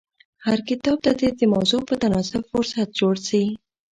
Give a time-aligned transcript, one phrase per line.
[0.45, 3.43] هر کتاب ته دي د موضوع په تناسب فهرست جوړ سي.